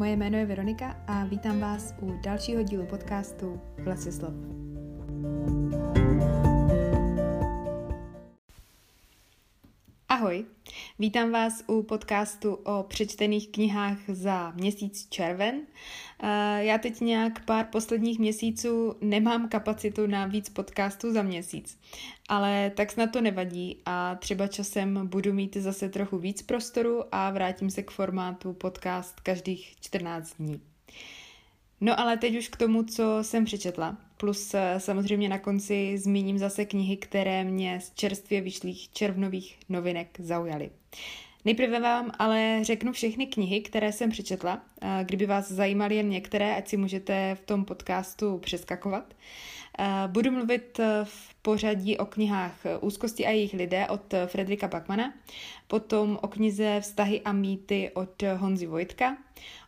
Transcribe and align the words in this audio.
Moje 0.00 0.12
jméno 0.16 0.38
je 0.38 0.46
Veronika 0.46 1.04
a 1.06 1.24
vítám 1.24 1.60
vás 1.60 1.94
u 2.00 2.20
dalšího 2.24 2.62
dílu 2.62 2.86
podcastu 2.86 3.60
Vlasislav. 3.84 4.32
Ahoj, 10.08 10.44
vítám 10.98 11.30
vás 11.30 11.64
u 11.66 11.82
podcastu 11.82 12.54
o 12.54 12.82
přečtených 12.82 13.52
knihách 13.52 13.98
za 14.08 14.50
měsíc 14.50 15.08
červen. 15.08 15.60
Já 16.58 16.78
teď 16.78 17.00
nějak 17.00 17.44
pár 17.44 17.66
posledních 17.66 18.18
měsíců 18.18 18.96
nemám 19.00 19.48
kapacitu 19.48 20.06
na 20.06 20.26
víc 20.26 20.48
podcastů 20.48 21.12
za 21.12 21.22
měsíc, 21.22 21.78
ale 22.28 22.70
tak 22.76 22.92
snad 22.92 23.06
to 23.12 23.20
nevadí 23.20 23.82
a 23.86 24.14
třeba 24.14 24.46
časem 24.46 25.06
budu 25.06 25.32
mít 25.32 25.56
zase 25.56 25.88
trochu 25.88 26.18
víc 26.18 26.42
prostoru 26.42 27.02
a 27.12 27.30
vrátím 27.30 27.70
se 27.70 27.82
k 27.82 27.90
formátu 27.90 28.52
podcast 28.52 29.20
každých 29.20 29.74
14 29.80 30.34
dní. 30.38 30.60
No 31.80 32.00
ale 32.00 32.16
teď 32.16 32.38
už 32.38 32.48
k 32.48 32.56
tomu, 32.56 32.82
co 32.82 33.18
jsem 33.22 33.44
přečetla. 33.44 33.96
Plus 34.16 34.54
eh, 34.54 34.74
samozřejmě 34.78 35.28
na 35.28 35.38
konci 35.38 35.98
zmíním 35.98 36.38
zase 36.38 36.64
knihy, 36.64 36.96
které 36.96 37.44
mě 37.44 37.80
z 37.80 37.94
čerstvě 37.94 38.40
vyšlých 38.40 38.92
červnových 38.92 39.58
novinek 39.68 40.20
zaujaly. 40.20 40.70
Nejprve 41.44 41.80
vám 41.80 42.10
ale 42.18 42.58
řeknu 42.62 42.92
všechny 42.92 43.26
knihy, 43.26 43.60
které 43.60 43.92
jsem 43.92 44.10
přečetla. 44.10 44.62
Kdyby 45.02 45.26
vás 45.26 45.52
zajímaly 45.52 45.96
jen 45.96 46.08
některé, 46.08 46.56
ať 46.56 46.68
si 46.68 46.76
můžete 46.76 47.34
v 47.34 47.46
tom 47.46 47.64
podcastu 47.64 48.38
přeskakovat. 48.38 49.14
Budu 50.06 50.30
mluvit 50.30 50.80
v 51.04 51.34
pořadí 51.42 51.98
o 51.98 52.06
knihách 52.06 52.56
Úzkosti 52.80 53.26
a 53.26 53.30
jejich 53.30 53.52
lidé 53.52 53.88
od 53.88 54.14
Fredrika 54.26 54.68
Bakmana, 54.68 55.14
potom 55.66 56.18
o 56.22 56.28
knize 56.28 56.80
Vztahy 56.80 57.20
a 57.20 57.32
mýty 57.32 57.90
od 57.94 58.22
Honzy 58.36 58.66
Vojtka, 58.66 59.16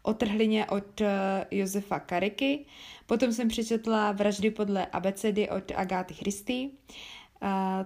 o 0.03 0.15
trhlině 0.15 0.67
od 0.67 1.03
Josefa 1.51 2.01
Kariky, 2.01 2.65
potom 3.07 3.33
jsem 3.33 3.49
přečetla 3.49 4.13
Vraždy 4.13 4.51
podle 4.51 4.87
abecedy 4.87 5.51
od 5.51 5.73
Agáty 5.75 6.15
Christy, 6.15 6.71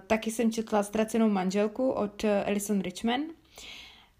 taky 0.07 0.31
jsem 0.31 0.51
četla 0.51 0.83
Ztracenou 0.83 1.29
manželku 1.29 1.91
od 1.91 2.25
Alison 2.45 2.81
Richman, 2.81 3.21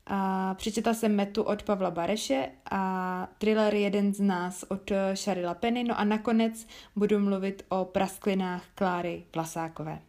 a 0.08 0.54
přečetla 0.54 0.94
jsem 0.94 1.16
Metu 1.16 1.44
od 1.44 1.64
Pavla 1.64 1.92
Bareše 1.92 2.50
a 2.72 3.28
thriller 3.38 3.76
Jeden 3.76 4.14
z 4.14 4.20
nás 4.20 4.64
od 4.64 4.92
Sharila 5.14 5.54
Penny. 5.54 5.84
No 5.84 6.00
a 6.00 6.04
nakonec 6.04 6.68
budu 6.96 7.20
mluvit 7.20 7.66
o 7.70 7.86
prasklinách 7.86 8.64
Kláry 8.76 9.24
Vlasákové. 9.36 10.00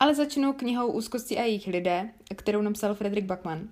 Ale 0.00 0.14
začnu 0.14 0.52
knihou 0.52 0.92
Úzkosti 0.92 1.38
a 1.38 1.42
jejich 1.42 1.66
lidé, 1.66 2.10
kterou 2.36 2.62
napsal 2.62 2.94
Fredrik 2.94 3.24
Backman. 3.24 3.68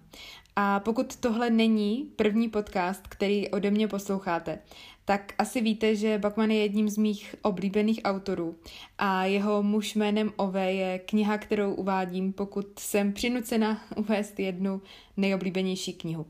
A 0.57 0.81
pokud 0.81 1.17
tohle 1.17 1.51
není 1.51 2.13
první 2.17 2.49
podcast, 2.49 3.09
který 3.09 3.51
ode 3.51 3.71
mě 3.71 3.89
posloucháte, 3.89 4.59
tak 5.05 5.33
asi 5.39 5.61
víte, 5.61 5.97
že 5.97 6.19
Bakman 6.19 6.51
je 6.51 6.63
jedním 6.63 6.89
z 6.89 6.99
mých 6.99 7.35
oblíbených 7.43 8.01
autorů 8.05 8.57
a 8.99 9.25
jeho 9.25 9.63
muž 9.63 9.95
jménem 9.95 10.33
Ove 10.37 10.73
je 10.73 10.99
kniha, 10.99 11.39
kterou 11.39 11.75
uvádím, 11.75 12.33
pokud 12.33 12.79
jsem 12.79 13.13
přinucena 13.13 13.83
uvést 13.97 14.41
jednu 14.41 14.83
nejoblíbenější 15.17 15.93
knihu. 15.93 16.27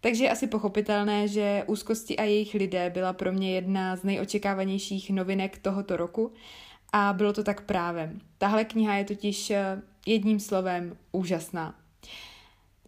Takže 0.00 0.24
je 0.24 0.30
asi 0.30 0.46
pochopitelné, 0.46 1.28
že 1.28 1.64
Úzkosti 1.66 2.16
a 2.16 2.22
jejich 2.24 2.54
lidé 2.54 2.90
byla 2.90 3.12
pro 3.12 3.32
mě 3.32 3.54
jedna 3.54 3.96
z 3.96 4.02
nejočekávanějších 4.02 5.10
novinek 5.10 5.58
tohoto 5.58 5.96
roku 5.96 6.32
a 6.92 7.12
bylo 7.12 7.32
to 7.32 7.44
tak 7.44 7.60
právem. 7.60 8.20
Tahle 8.38 8.64
kniha 8.64 8.94
je 8.94 9.04
totiž 9.04 9.50
eh, 9.50 9.82
jedním 10.06 10.40
slovem 10.40 10.96
úžasná. 11.12 11.74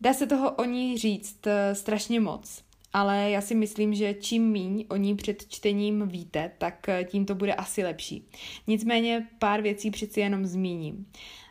Dá 0.00 0.14
se 0.14 0.26
toho 0.26 0.50
o 0.50 0.64
ní 0.64 0.98
říct 0.98 1.46
eh, 1.46 1.74
strašně 1.74 2.20
moc, 2.20 2.62
ale 2.92 3.30
já 3.30 3.40
si 3.40 3.54
myslím, 3.54 3.94
že 3.94 4.14
čím 4.14 4.50
míň 4.50 4.84
o 4.88 4.96
ní 4.96 5.16
před 5.16 5.48
čtením 5.48 6.08
víte, 6.08 6.52
tak 6.58 6.88
eh, 6.88 7.04
tím 7.04 7.26
to 7.26 7.34
bude 7.34 7.54
asi 7.54 7.82
lepší. 7.82 8.28
Nicméně 8.66 9.28
pár 9.38 9.62
věcí 9.62 9.90
přeci 9.90 10.20
jenom 10.20 10.46
zmíním. 10.46 11.06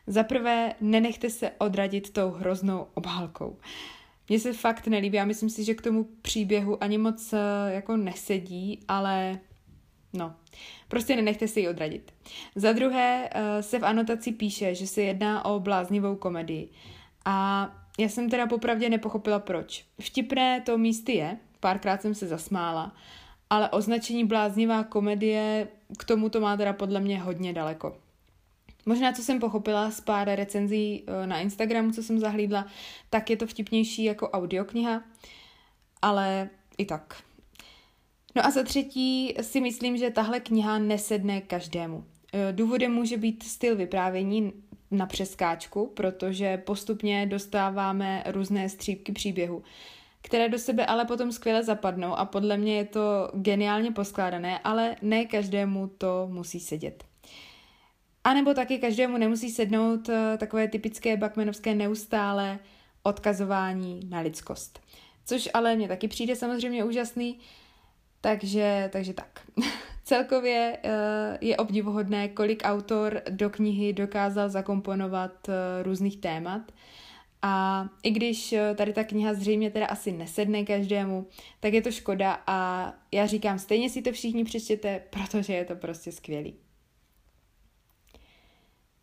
Za 0.08 0.24
prvé, 0.24 0.74
nenechte 0.82 1.30
se 1.30 1.52
odradit 1.58 2.10
tou 2.10 2.30
hroznou 2.30 2.88
obálkou. 2.94 3.58
Mně 4.30 4.40
se 4.40 4.54
fakt 4.54 4.88
nelíbí, 4.88 5.18
já 5.18 5.26
myslím 5.26 5.50
si, 5.50 5.64
že 5.64 5.74
k 5.74 5.82
tomu 5.82 6.04
příběhu 6.22 6.84
ani 6.84 6.98
moc 6.98 7.34
jako 7.68 7.98
nesedí, 7.98 8.80
ale 8.88 9.40
no, 10.14 10.36
prostě 10.88 11.16
nenechte 11.16 11.48
si 11.48 11.60
ji 11.60 11.68
odradit. 11.68 12.14
Za 12.56 12.74
druhé 12.74 13.30
se 13.62 13.80
v 13.80 13.86
anotaci 13.86 14.32
píše, 14.32 14.76
že 14.76 14.88
se 14.88 15.02
jedná 15.02 15.46
o 15.46 15.60
bláznivou 15.60 16.16
komedii. 16.16 16.70
A 17.26 17.70
já 18.00 18.10
jsem 18.10 18.30
teda 18.30 18.48
popravdě 18.48 18.90
nepochopila 18.90 19.40
proč. 19.40 19.86
Vtipné 20.02 20.62
to 20.62 20.78
místy 20.78 21.16
je, 21.16 21.38
párkrát 21.60 22.02
jsem 22.02 22.16
se 22.16 22.28
zasmála, 22.28 22.96
ale 23.50 23.70
označení 23.70 24.26
bláznivá 24.26 24.84
komedie 24.84 25.68
k 25.98 26.04
tomu 26.04 26.30
to 26.30 26.42
má 26.42 26.58
teda 26.58 26.74
podle 26.74 27.00
mě 27.00 27.20
hodně 27.20 27.54
daleko. 27.54 27.98
Možná, 28.86 29.14
co 29.14 29.24
jsem 29.24 29.40
pochopila 29.40 29.92
z 29.92 30.02
pár 30.02 30.30
recenzí 30.30 31.04
eh, 31.08 31.28
na 31.28 31.40
Instagramu, 31.40 31.92
co 31.92 32.04
jsem 32.04 32.20
zahlídla, 32.20 32.66
tak 33.10 33.30
je 33.30 33.38
to 33.38 33.48
vtipnější 33.48 34.04
jako 34.04 34.30
audiokniha, 34.30 35.04
ale 36.02 36.50
i 36.78 36.86
tak. 36.86 37.24
No 38.36 38.46
a 38.46 38.52
za 38.52 38.64
třetí 38.64 39.36
si 39.42 39.62
myslím, 39.62 39.98
že 39.98 40.10
tahle 40.10 40.40
kniha 40.40 40.80
nesedne 40.80 41.42
každému. 41.42 42.04
Eh, 42.34 42.54
důvodem 42.54 42.94
může 42.94 43.18
být 43.18 43.44
styl 43.44 43.76
vyprávění, 43.76 44.54
na 44.92 45.06
přeskáčku, 45.06 45.88
protože 45.88 46.58
postupně 46.58 47.26
dostáváme 47.26 48.24
různé 48.28 48.70
střípky 48.70 49.12
příběhu, 49.12 49.64
které 50.22 50.50
do 50.50 50.60
sebe 50.60 50.86
ale 50.86 51.06
potom 51.06 51.32
skvěle 51.32 51.64
zapadnou 51.64 52.14
a 52.16 52.26
podle 52.26 52.58
mě 52.58 52.78
je 52.78 52.86
to 52.86 53.32
geniálně 53.34 53.92
poskládané, 53.92 54.60
ale 54.60 54.96
ne 55.02 55.26
každému 55.26 55.88
to 55.88 56.28
musí 56.32 56.60
sedět. 56.60 57.04
A 58.24 58.34
nebo 58.34 58.54
taky 58.54 58.80
každému 58.80 59.18
nemusí 59.18 59.50
sednout 59.50 60.10
eh, 60.10 60.38
takové 60.38 60.68
typické 60.68 61.18
Bakmanovské 61.18 61.76
neustále 61.76 62.60
odkazování 63.04 64.00
na 64.10 64.20
lidskost. 64.20 64.80
Což 65.26 65.50
ale 65.54 65.76
mně 65.76 65.88
taky 65.88 66.08
přijde 66.08 66.36
samozřejmě 66.36 66.84
úžasný, 66.84 67.40
takže, 68.22 68.90
takže 68.92 69.14
tak. 69.14 69.40
Celkově 70.04 70.78
uh, 70.86 70.92
je 71.42 71.58
obdivuhodné, 71.58 72.28
kolik 72.28 72.62
autor 72.66 73.22
do 73.30 73.50
knihy 73.50 73.94
dokázal 73.94 74.50
zakomponovat 74.50 75.48
uh, 75.48 75.54
různých 75.84 76.18
témat. 76.18 76.62
A 77.42 77.86
i 78.04 78.12
když 78.12 78.52
uh, 78.52 78.76
tady 78.76 78.94
ta 78.94 79.04
kniha 79.04 79.34
zřejmě 79.34 79.72
teda 79.72 79.86
asi 79.86 80.12
nesedne 80.12 80.64
každému, 80.64 81.28
tak 81.60 81.74
je 81.74 81.82
to 81.82 81.92
škoda 81.92 82.44
a 82.48 82.94
já 83.12 83.26
říkám, 83.26 83.60
stejně 83.60 83.90
si 83.90 84.02
to 84.02 84.12
všichni 84.12 84.44
přečtěte, 84.44 85.02
protože 85.10 85.54
je 85.54 85.66
to 85.66 85.76
prostě 85.76 86.12
skvělý. 86.12 86.56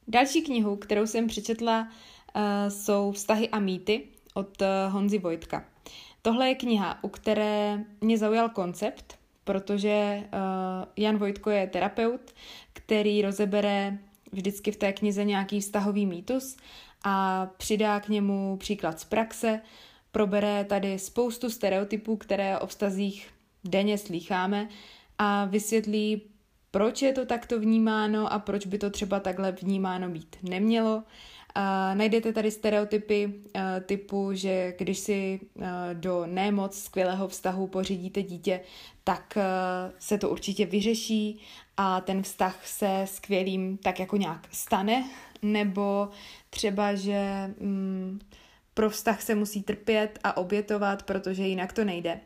Další 0.09 0.43
knihu, 0.43 0.77
kterou 0.77 1.07
jsem 1.07 1.27
přečetla, 1.27 1.89
jsou 2.69 3.13
Vztahy 3.13 3.49
a 3.49 3.59
mýty 3.59 4.03
od 4.35 4.63
Honzy 4.89 5.19
Vojtka. 5.19 5.65
Tohle 6.27 6.49
je 6.49 6.55
kniha, 6.55 6.99
u 7.03 7.09
které 7.09 7.85
mě 8.01 8.19
zaujal 8.19 8.49
koncept, 8.49 9.19
protože 9.45 10.23
uh, 10.23 10.85
Jan 10.97 11.19
Vojtko 11.19 11.51
je 11.51 11.67
terapeut, 11.67 12.21
který 12.73 13.23
rozebere 13.23 13.99
vždycky 14.33 14.73
v 14.73 14.77
té 14.77 14.93
knize 14.93 15.25
nějaký 15.25 15.61
vztahový 15.61 16.07
mýtus 16.07 16.57
a 17.05 17.47
přidá 17.57 18.01
k 18.01 18.09
němu 18.09 18.57
příklad 18.57 19.01
z 19.01 19.05
praxe, 19.05 19.61
probere 20.13 20.65
tady 20.65 20.99
spoustu 20.99 21.51
stereotypů, 21.51 22.17
které 22.17 22.59
o 22.59 22.67
vztazích 22.67 23.31
denně 23.65 23.99
slýcháme 23.99 24.69
a 25.19 25.45
vysvětlí, 25.45 26.23
proč 26.71 27.03
je 27.03 27.13
to 27.13 27.27
takto 27.27 27.61
vnímáno 27.61 28.33
a 28.33 28.39
proč 28.39 28.67
by 28.67 28.79
to 28.79 28.91
třeba 28.91 29.21
takhle 29.21 29.53
vnímáno 29.53 30.09
být 30.09 30.37
nemělo 30.43 31.03
a 31.59 31.95
najdete 31.95 32.33
tady 32.33 32.51
stereotypy 32.51 33.27
uh, 33.27 33.61
typu, 33.87 34.31
že 34.33 34.75
když 34.79 34.99
si 34.99 35.41
uh, 35.55 35.65
do 35.93 36.27
nemoc 36.27 36.83
skvělého 36.83 37.29
vztahu 37.29 37.67
pořídíte 37.67 38.23
dítě, 38.23 38.61
tak 39.05 39.35
uh, 39.37 39.43
se 39.99 40.19
to 40.19 40.31
určitě 40.31 40.67
vyřeší 40.67 41.41
a 41.77 42.01
ten 42.01 42.23
vztah 42.23 42.67
se 42.67 43.03
skvělým 43.05 43.79
tak 43.79 44.01
jako 44.01 44.17
nějak 44.17 44.49
stane, 44.51 45.05
nebo 45.43 46.09
třeba, 46.51 46.95
že 46.95 47.51
um, 47.59 48.19
pro 48.75 48.91
vztah 48.91 49.23
se 49.23 49.35
musí 49.35 49.63
trpět 49.63 50.19
a 50.25 50.37
obětovat, 50.37 51.03
protože 51.03 51.43
jinak 51.43 51.73
to 51.73 51.85
nejde. 51.85 52.21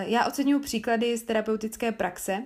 Já 0.00 0.26
oceňuji 0.26 0.60
příklady 0.60 1.16
z 1.18 1.22
terapeutické 1.22 1.92
praxe, 1.92 2.42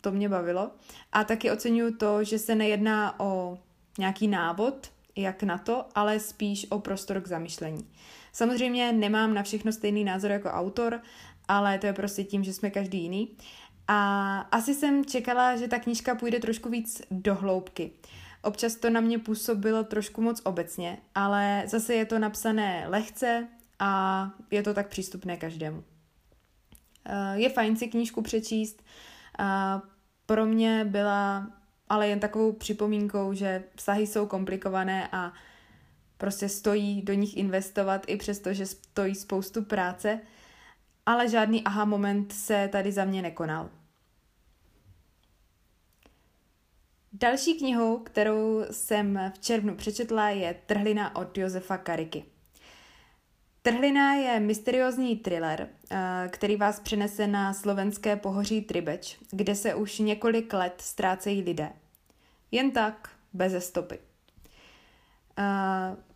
to 0.00 0.12
mě 0.12 0.28
bavilo, 0.28 0.70
a 1.12 1.24
taky 1.24 1.50
oceňuji 1.50 1.92
to, 1.92 2.24
že 2.24 2.38
se 2.38 2.54
nejedná 2.54 3.20
o 3.20 3.58
nějaký 4.00 4.28
návod, 4.28 4.90
jak 5.16 5.42
na 5.42 5.58
to, 5.58 5.84
ale 5.94 6.20
spíš 6.20 6.66
o 6.70 6.78
prostor 6.78 7.20
k 7.20 7.26
zamyšlení. 7.26 7.88
Samozřejmě 8.32 8.92
nemám 8.92 9.34
na 9.34 9.42
všechno 9.42 9.72
stejný 9.72 10.04
názor 10.04 10.30
jako 10.30 10.48
autor, 10.48 11.00
ale 11.48 11.78
to 11.78 11.86
je 11.86 11.92
prostě 11.92 12.24
tím, 12.24 12.44
že 12.44 12.52
jsme 12.52 12.70
každý 12.70 13.02
jiný. 13.02 13.28
A 13.88 14.38
asi 14.40 14.74
jsem 14.74 15.04
čekala, 15.04 15.56
že 15.56 15.68
ta 15.68 15.78
knížka 15.78 16.14
půjde 16.14 16.38
trošku 16.38 16.68
víc 16.68 17.02
do 17.10 17.34
hloubky. 17.34 17.90
Občas 18.42 18.74
to 18.74 18.90
na 18.90 19.00
mě 19.00 19.18
působilo 19.18 19.84
trošku 19.84 20.22
moc 20.22 20.40
obecně, 20.44 20.98
ale 21.14 21.62
zase 21.66 21.94
je 21.94 22.04
to 22.04 22.18
napsané 22.18 22.84
lehce 22.88 23.48
a 23.78 24.30
je 24.50 24.62
to 24.62 24.74
tak 24.74 24.88
přístupné 24.88 25.36
každému. 25.36 25.84
Je 27.34 27.48
fajn 27.48 27.76
si 27.76 27.88
knížku 27.88 28.22
přečíst. 28.22 28.82
Pro 30.26 30.46
mě 30.46 30.84
byla 30.84 31.46
ale 31.90 32.08
jen 32.08 32.20
takovou 32.20 32.52
připomínkou, 32.52 33.34
že 33.34 33.64
vztahy 33.76 34.06
jsou 34.06 34.26
komplikované 34.26 35.08
a 35.12 35.32
prostě 36.18 36.48
stojí 36.48 37.02
do 37.02 37.14
nich 37.14 37.36
investovat, 37.36 38.04
i 38.06 38.16
přesto, 38.16 38.52
že 38.52 38.66
stojí 38.66 39.14
spoustu 39.14 39.64
práce, 39.64 40.20
ale 41.06 41.28
žádný 41.28 41.64
aha 41.64 41.84
moment 41.84 42.32
se 42.32 42.68
tady 42.72 42.92
za 42.92 43.04
mě 43.04 43.22
nekonal. 43.22 43.70
Další 47.12 47.54
knihou, 47.54 47.98
kterou 47.98 48.64
jsem 48.70 49.32
v 49.34 49.38
červnu 49.38 49.74
přečetla, 49.74 50.28
je 50.28 50.54
Trhlina 50.66 51.16
od 51.16 51.38
Josefa 51.38 51.78
Kariky. 51.78 52.24
Trhlina 53.62 54.14
je 54.14 54.40
mysteriózní 54.40 55.16
thriller, 55.16 55.68
eh, 55.90 56.28
který 56.32 56.56
vás 56.56 56.80
přinese 56.80 57.26
na 57.26 57.54
slovenské 57.54 58.16
pohoří 58.16 58.62
Tribeč, 58.62 59.18
kde 59.30 59.54
se 59.54 59.74
už 59.74 59.98
několik 59.98 60.52
let 60.52 60.74
ztrácejí 60.78 61.42
lidé. 61.42 61.72
Jen 62.50 62.70
tak, 62.70 63.10
bez 63.32 63.64
stopy. 63.66 63.98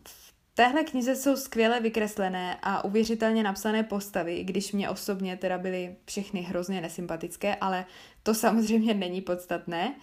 V 0.08 0.32
téhle 0.54 0.84
knize 0.84 1.16
jsou 1.16 1.36
skvěle 1.36 1.80
vykreslené 1.80 2.58
a 2.62 2.84
uvěřitelně 2.84 3.42
napsané 3.42 3.82
postavy, 3.82 4.44
když 4.44 4.72
mě 4.72 4.90
osobně 4.90 5.36
teda 5.36 5.58
byly 5.58 5.96
všechny 6.04 6.40
hrozně 6.40 6.80
nesympatické, 6.80 7.54
ale 7.54 7.86
to 8.22 8.34
samozřejmě 8.34 8.94
není 8.94 9.20
podstatné. 9.20 9.94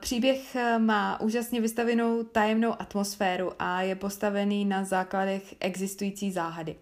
Příběh 0.00 0.56
eh, 0.56 0.78
má 0.78 1.20
úžasně 1.20 1.60
vystavenou 1.60 2.22
tajemnou 2.22 2.74
atmosféru 2.78 3.52
a 3.58 3.82
je 3.82 3.94
postavený 3.94 4.64
na 4.64 4.84
základech 4.84 5.54
existující 5.60 6.32
záhady. 6.32 6.76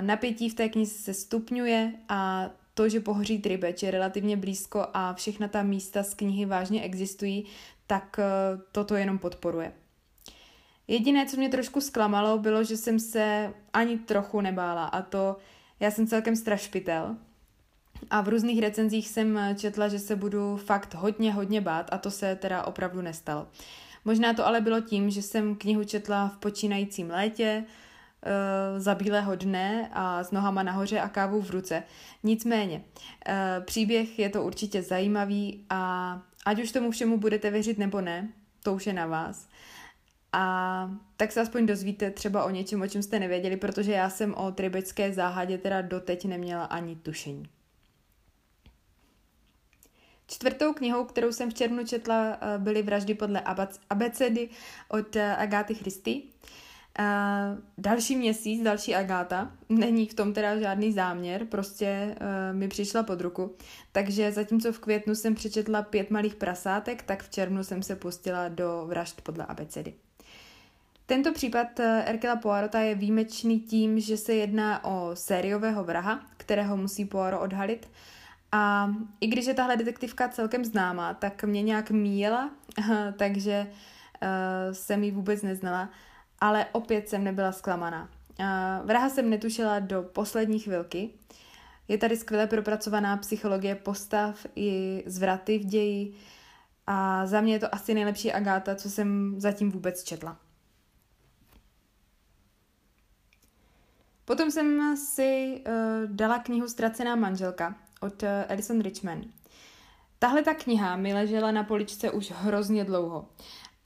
Napětí 0.00 0.50
v 0.50 0.54
té 0.54 0.68
knize 0.68 0.94
se 0.94 1.14
stupňuje 1.14 1.92
a 2.08 2.50
to, 2.76 2.88
že 2.88 3.00
pohoří 3.00 3.38
Tribeč 3.38 3.82
je 3.82 3.90
relativně 3.90 4.36
blízko 4.36 4.86
a 4.94 5.14
všechna 5.14 5.48
ta 5.48 5.62
místa 5.62 6.02
z 6.02 6.14
knihy 6.14 6.44
vážně 6.46 6.82
existují, 6.82 7.44
tak 7.86 8.18
eh, 8.18 8.24
toto 8.72 8.94
jenom 8.94 9.18
podporuje. 9.18 9.72
Jediné, 10.88 11.26
co 11.26 11.36
mě 11.36 11.48
trošku 11.48 11.80
zklamalo, 11.80 12.38
bylo, 12.38 12.64
že 12.64 12.76
jsem 12.76 12.98
se 13.00 13.54
ani 13.72 13.98
trochu 13.98 14.40
nebála 14.40 14.84
a 14.84 15.02
to 15.02 15.36
já 15.80 15.90
jsem 15.90 16.06
celkem 16.06 16.36
strašpitel, 16.36 17.16
a 18.10 18.20
v 18.20 18.28
různých 18.28 18.60
recenzích 18.60 19.08
jsem 19.08 19.40
četla, 19.56 19.88
že 19.88 19.98
se 19.98 20.16
budu 20.16 20.56
fakt 20.56 20.94
hodně, 20.94 21.32
hodně 21.32 21.60
bát 21.60 21.88
a 21.92 21.98
to 21.98 22.10
se 22.10 22.36
teda 22.36 22.62
opravdu 22.62 23.02
nestalo. 23.02 23.48
Možná 24.04 24.34
to 24.34 24.46
ale 24.46 24.60
bylo 24.60 24.80
tím, 24.80 25.10
že 25.10 25.22
jsem 25.22 25.56
knihu 25.56 25.84
četla 25.84 26.28
v 26.28 26.36
počínajícím 26.36 27.10
létě, 27.10 27.64
za 28.78 28.94
bílého 28.94 29.36
dne 29.36 29.90
a 29.92 30.24
s 30.24 30.30
nohama 30.30 30.62
nahoře 30.62 31.00
a 31.00 31.08
kávu 31.08 31.42
v 31.42 31.50
ruce. 31.50 31.82
Nicméně, 32.22 32.84
e, 33.28 33.60
příběh 33.60 34.18
je 34.18 34.28
to 34.28 34.42
určitě 34.42 34.82
zajímavý 34.82 35.64
a 35.70 36.22
ať 36.46 36.62
už 36.62 36.72
tomu 36.72 36.90
všemu 36.90 37.18
budete 37.18 37.50
věřit 37.50 37.78
nebo 37.78 38.00
ne, 38.00 38.28
to 38.62 38.74
už 38.74 38.86
je 38.86 38.92
na 38.92 39.06
vás. 39.06 39.48
A 40.32 40.90
tak 41.16 41.32
se 41.32 41.40
aspoň 41.40 41.66
dozvíte 41.66 42.10
třeba 42.10 42.44
o 42.44 42.50
něčem, 42.50 42.82
o 42.82 42.88
čem 42.88 43.02
jste 43.02 43.18
nevěděli, 43.18 43.56
protože 43.56 43.92
já 43.92 44.10
jsem 44.10 44.34
o 44.34 44.52
tribecké 44.52 45.12
záhadě 45.12 45.58
teda 45.58 45.82
doteď 45.82 46.24
neměla 46.24 46.64
ani 46.64 46.96
tušení. 46.96 47.48
Čtvrtou 50.26 50.72
knihou, 50.72 51.04
kterou 51.04 51.32
jsem 51.32 51.50
v 51.50 51.54
červnu 51.54 51.86
četla, 51.86 52.38
eh, 52.40 52.58
byly 52.58 52.82
Vraždy 52.82 53.14
podle 53.14 53.42
abecedy 53.90 54.48
od 54.88 55.16
eh, 55.16 55.36
Agáty 55.36 55.74
Christy. 55.74 56.22
Uh, 56.98 57.58
další 57.78 58.16
měsíc, 58.16 58.62
další 58.62 58.94
Agáta, 58.94 59.50
není 59.68 60.06
v 60.06 60.14
tom 60.14 60.32
teda 60.32 60.58
žádný 60.58 60.92
záměr, 60.92 61.44
prostě 61.44 62.16
uh, 62.20 62.56
mi 62.56 62.68
přišla 62.68 63.02
pod 63.02 63.20
ruku. 63.20 63.54
Takže 63.92 64.32
zatímco 64.32 64.72
v 64.72 64.78
květnu 64.78 65.14
jsem 65.14 65.34
přečetla 65.34 65.82
pět 65.82 66.10
malých 66.10 66.34
prasátek, 66.34 67.02
tak 67.02 67.22
v 67.22 67.30
červnu 67.30 67.64
jsem 67.64 67.82
se 67.82 67.96
pustila 67.96 68.48
do 68.48 68.84
vražd 68.86 69.20
podle 69.20 69.46
abecedy. 69.46 69.94
Tento 71.06 71.32
případ 71.32 71.80
Erkela 71.80 72.36
Poirota 72.36 72.80
je 72.80 72.94
výjimečný 72.94 73.60
tím, 73.60 74.00
že 74.00 74.16
se 74.16 74.34
jedná 74.34 74.84
o 74.84 75.10
sériového 75.14 75.84
vraha, 75.84 76.20
kterého 76.36 76.76
musí 76.76 77.04
Poirot 77.04 77.42
odhalit 77.42 77.88
a 78.52 78.94
i 79.20 79.26
když 79.26 79.46
je 79.46 79.54
tahle 79.54 79.76
detektivka 79.76 80.28
celkem 80.28 80.64
známá, 80.64 81.14
tak 81.14 81.44
mě 81.44 81.62
nějak 81.62 81.90
míjela, 81.90 82.50
takže 83.16 83.66
uh, 83.66 84.74
jsem 84.74 85.04
ji 85.04 85.10
vůbec 85.10 85.42
neznala, 85.42 85.88
ale 86.38 86.66
opět 86.72 87.08
jsem 87.08 87.24
nebyla 87.24 87.52
zklamaná. 87.52 88.08
Uh, 88.40 88.86
vraha 88.86 89.08
jsem 89.08 89.30
netušila 89.30 89.78
do 89.78 90.02
poslední 90.02 90.58
chvilky. 90.58 91.10
Je 91.88 91.98
tady 91.98 92.16
skvěle 92.16 92.46
propracovaná 92.46 93.16
psychologie 93.16 93.74
postav 93.74 94.46
i 94.56 95.02
zvraty 95.06 95.58
v 95.58 95.64
ději 95.64 96.14
a 96.86 97.26
za 97.26 97.40
mě 97.40 97.52
je 97.52 97.58
to 97.58 97.74
asi 97.74 97.94
nejlepší 97.94 98.32
Agáta, 98.32 98.74
co 98.74 98.90
jsem 98.90 99.34
zatím 99.40 99.70
vůbec 99.70 100.04
četla. 100.04 100.36
Potom 104.24 104.50
jsem 104.50 104.96
si 104.96 105.62
uh, 105.66 106.10
dala 106.10 106.38
knihu 106.38 106.68
Ztracená 106.68 107.16
manželka, 107.16 107.74
od 108.00 108.24
Alison 108.48 108.80
eh, 108.80 108.82
Richman. 108.82 109.22
Tahle 110.18 110.42
ta 110.42 110.54
kniha 110.54 110.96
mi 110.96 111.14
ležela 111.14 111.50
na 111.50 111.64
poličce 111.64 112.10
už 112.10 112.30
hrozně 112.30 112.84
dlouho 112.84 113.28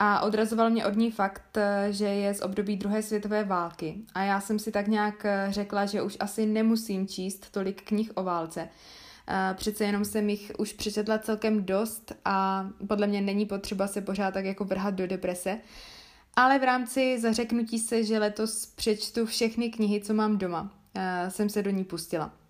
a 0.03 0.21
odrazoval 0.21 0.69
mě 0.69 0.85
od 0.85 0.95
ní 0.95 1.11
fakt, 1.11 1.57
eh, 1.57 1.87
že 1.89 2.05
je 2.05 2.33
z 2.33 2.41
období 2.41 2.77
druhé 2.77 3.03
světové 3.03 3.43
války 3.43 3.95
a 4.13 4.23
já 4.23 4.41
jsem 4.41 4.59
si 4.59 4.71
tak 4.71 4.87
nějak 4.87 5.25
eh, 5.25 5.47
řekla, 5.49 5.85
že 5.85 6.01
už 6.01 6.17
asi 6.19 6.45
nemusím 6.45 7.07
číst 7.07 7.51
tolik 7.51 7.83
knih 7.83 8.11
o 8.15 8.23
válce. 8.23 8.69
Přece 9.53 9.83
jenom 9.83 10.05
jsem 10.05 10.29
jich 10.29 10.51
už 10.57 10.73
přečetla 10.73 11.17
celkem 11.17 11.65
dost 11.65 12.11
a 12.25 12.67
podle 12.87 13.07
mě 13.07 13.21
není 13.21 13.45
potřeba 13.45 13.87
se 13.87 14.01
pořád 14.01 14.33
tak 14.33 14.45
jako 14.45 14.65
vrhat 14.65 14.93
do 14.93 15.07
deprese. 15.07 15.57
Ale 16.35 16.59
v 16.59 16.63
rámci 16.63 17.19
zařeknutí 17.19 17.79
se, 17.79 18.03
že 18.03 18.19
letos 18.19 18.65
přečtu 18.65 19.25
všechny 19.25 19.69
knihy, 19.69 20.01
co 20.01 20.13
mám 20.13 20.37
doma, 20.37 20.73
jsem 21.29 21.49
se 21.49 21.63
do 21.63 21.69
ní 21.69 21.83
pustila. 21.83 22.40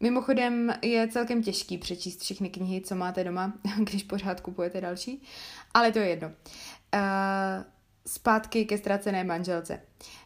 Mimochodem 0.00 0.74
je 0.82 1.08
celkem 1.08 1.42
těžký 1.42 1.78
přečíst 1.78 2.20
všechny 2.20 2.50
knihy, 2.50 2.80
co 2.80 2.94
máte 2.94 3.24
doma, 3.24 3.52
když 3.78 4.02
pořád 4.02 4.40
kupujete 4.40 4.80
další, 4.80 5.22
ale 5.74 5.92
to 5.92 5.98
je 5.98 6.08
jedno. 6.08 6.28
Uh, 6.28 7.02
zpátky 8.06 8.64
ke 8.64 8.78
ztracené 8.78 9.24
manželce. 9.24 9.80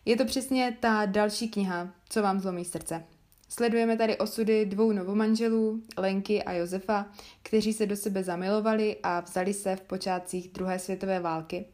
Je 0.05 0.17
to 0.17 0.25
přesně 0.25 0.77
ta 0.81 1.07
další 1.07 1.49
kniha, 1.49 1.89
co 2.09 2.23
vám 2.23 2.41
zlomí 2.41 2.65
srdce. 2.65 3.05
Sledujeme 3.49 3.97
tady 3.97 4.19
osudy 4.19 4.67
dvou 4.67 4.93
novomanželů, 4.93 5.83
Lenky 5.97 6.43
a 6.43 6.53
Josefa, 6.53 7.07
kteří 7.43 7.73
se 7.73 7.87
do 7.87 7.97
sebe 7.97 8.25
zamilovali 8.25 8.97
a 9.03 9.21
vzali 9.21 9.55
se 9.55 9.77
v 9.77 9.81
počátcích 9.81 10.49
druhé 10.49 10.79
světové 10.79 11.21
války. 11.21 11.65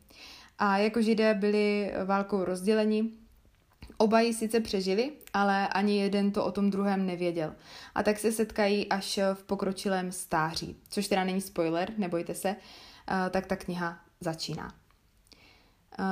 A 0.59 0.79
jako 0.79 1.03
židé 1.03 1.35
byli 1.35 1.93
válkou 2.05 2.45
rozděleni 2.45 3.11
Oba 3.97 4.21
ji 4.21 4.35
sice 4.35 4.61
přežili, 4.61 5.13
ale 5.35 5.69
ani 5.69 5.99
jeden 5.99 6.33
to 6.33 6.45
o 6.45 6.53
tom 6.53 6.71
druhém 6.71 7.07
nevěděl. 7.07 7.55
A 7.95 8.03
tak 8.03 8.19
se 8.19 8.33
setkají 8.33 8.89
až 8.89 9.21
v 9.35 9.45
pokročilém 9.45 10.13
stáří. 10.13 10.77
Což 10.89 11.09
teda 11.09 11.25
není 11.25 11.41
spoiler, 11.41 11.93
nebojte 11.97 12.35
se, 12.35 12.57
tak 13.31 13.47
ta 13.47 13.57
kniha 13.57 13.99
začíná. 14.21 14.75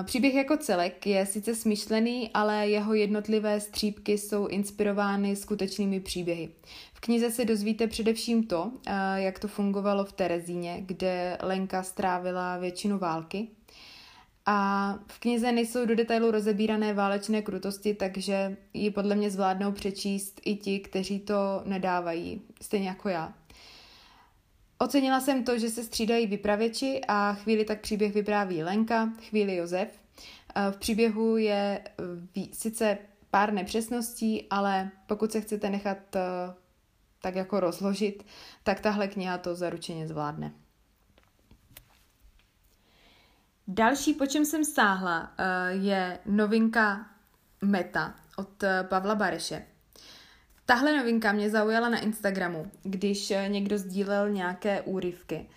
Příběh 0.02 0.34
jako 0.34 0.56
celek 0.56 1.06
je 1.06 1.26
sice 1.26 1.54
smyšlený, 1.54 2.30
ale 2.34 2.68
jeho 2.68 2.94
jednotlivé 2.94 3.60
střípky 3.60 4.18
jsou 4.18 4.46
inspirovány 4.46 5.36
skutečnými 5.36 6.00
příběhy. 6.00 6.48
V 6.94 7.00
knize 7.00 7.30
se 7.30 7.44
dozvíte 7.44 7.86
především 7.86 8.46
to, 8.46 8.72
jak 9.14 9.38
to 9.38 9.48
fungovalo 9.48 10.04
v 10.04 10.12
Terezíně, 10.12 10.82
kde 10.86 11.38
Lenka 11.42 11.82
strávila 11.82 12.58
většinu 12.58 12.98
války 12.98 13.48
a 14.46 14.98
v 15.06 15.18
knize 15.18 15.52
nejsou 15.52 15.86
do 15.86 15.94
detailu 15.94 16.30
rozebírané 16.30 16.94
válečné 16.94 17.42
krutosti, 17.42 17.94
takže 17.94 18.56
ji 18.74 18.90
podle 18.90 19.14
mě 19.14 19.30
zvládnou 19.30 19.72
přečíst 19.72 20.40
i 20.44 20.56
ti, 20.56 20.80
kteří 20.80 21.20
to 21.20 21.62
nedávají, 21.64 22.42
stejně 22.60 22.88
jako 22.88 23.08
já. 23.08 23.34
Ocenila 24.78 25.20
jsem 25.20 25.44
to, 25.44 25.58
že 25.58 25.70
se 25.70 25.84
střídají 25.84 26.26
vypravěči 26.26 27.00
a 27.08 27.34
chvíli 27.34 27.64
tak 27.64 27.80
příběh 27.80 28.14
vypráví 28.14 28.62
Lenka, 28.62 29.12
chvíli 29.28 29.56
Josef. 29.56 30.00
V 30.70 30.76
příběhu 30.76 31.36
je 31.36 31.80
sice 32.52 32.98
pár 33.30 33.52
nepřesností, 33.52 34.46
ale 34.50 34.90
pokud 35.06 35.32
se 35.32 35.40
chcete 35.40 35.70
nechat 35.70 36.16
eh, 36.16 36.20
tak 37.22 37.34
jako 37.34 37.60
rozložit, 37.60 38.26
tak 38.62 38.80
tahle 38.80 39.08
kniha 39.08 39.38
to 39.38 39.54
zaručeně 39.54 40.08
zvládne. 40.08 40.52
Další, 43.68 44.14
po 44.14 44.26
čem 44.26 44.44
jsem 44.44 44.64
sáhla, 44.64 45.34
eh, 45.38 45.72
je 45.72 46.18
novinka 46.26 47.06
Meta 47.62 48.14
od 48.36 48.62
eh, 48.62 48.84
Pavla 48.88 49.14
Bareše. 49.14 49.66
Tahle 50.66 50.96
novinka 50.96 51.32
mě 51.32 51.50
zaujala 51.50 51.88
na 51.88 51.98
Instagramu, 51.98 52.70
když 52.82 53.30
eh, 53.30 53.48
někdo 53.48 53.78
sdílel 53.78 54.30
nějaké 54.30 54.82
úryvky. 54.82 55.48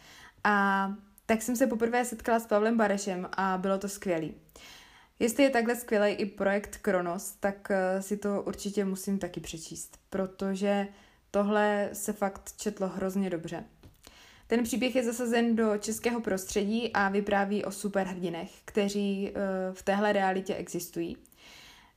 A 0.43 0.89
tak 1.25 1.41
jsem 1.41 1.55
se 1.55 1.67
poprvé 1.67 2.05
setkala 2.05 2.39
s 2.39 2.47
Pavlem 2.47 2.77
Barešem 2.77 3.29
a 3.31 3.57
bylo 3.57 3.77
to 3.77 3.89
skvělý. 3.89 4.33
Jestli 5.19 5.43
je 5.43 5.49
takhle 5.49 5.75
skvělý 5.75 6.11
i 6.11 6.25
projekt 6.25 6.77
Kronos, 6.77 7.31
tak 7.31 7.71
si 7.99 8.17
to 8.17 8.41
určitě 8.41 8.85
musím 8.85 9.19
taky 9.19 9.39
přečíst, 9.39 9.97
protože 10.09 10.87
tohle 11.31 11.89
se 11.93 12.13
fakt 12.13 12.53
četlo 12.57 12.87
hrozně 12.87 13.29
dobře. 13.29 13.63
Ten 14.49 14.63
příběh 14.63 14.95
je 14.95 15.03
zasazen 15.03 15.55
do 15.55 15.77
českého 15.77 16.21
prostředí 16.21 16.93
a 16.93 17.09
vypráví 17.09 17.65
o 17.65 17.71
superhrdinech, 17.71 18.51
kteří 18.65 19.29
eh, 19.29 19.33
v 19.73 19.83
téhle 19.83 20.13
realitě 20.13 20.55
existují. 20.55 21.17